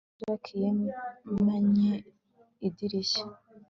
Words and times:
Ejo 0.07 0.09
nibwo 0.09 0.19
Jake 0.23 0.53
yamennye 0.65 1.91
idirishya 2.67 3.23